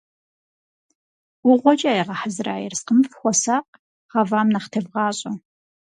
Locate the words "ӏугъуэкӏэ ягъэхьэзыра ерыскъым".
1.47-2.99